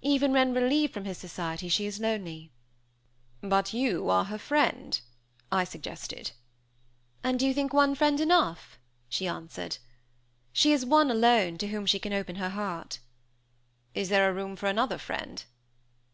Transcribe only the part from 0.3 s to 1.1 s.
when relieved from